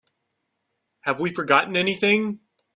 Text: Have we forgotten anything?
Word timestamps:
Have 1.01 1.19
we 1.19 1.31
forgotten 1.31 1.77
anything? 1.77 2.39